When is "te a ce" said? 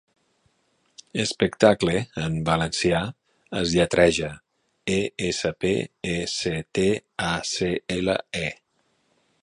6.79-7.73